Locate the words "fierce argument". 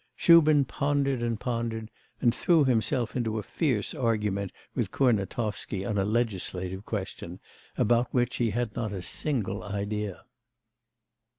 3.43-4.51